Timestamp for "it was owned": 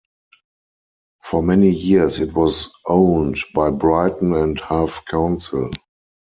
2.21-3.37